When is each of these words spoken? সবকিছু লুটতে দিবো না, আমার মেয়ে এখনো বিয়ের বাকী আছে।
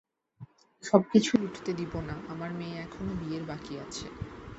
সবকিছু 0.83 1.31
লুটতে 1.41 1.71
দিবো 1.79 1.99
না, 2.07 2.15
আমার 2.27 2.51
মেয়ে 2.59 2.77
এখনো 2.85 3.11
বিয়ের 3.21 3.43
বাকী 3.49 3.73
আছে। 3.85 4.07